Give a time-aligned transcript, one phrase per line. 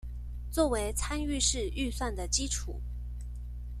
[0.49, 2.81] 作為參與式預算的基礎